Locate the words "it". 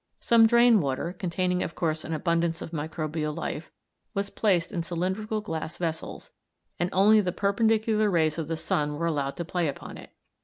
9.99-10.09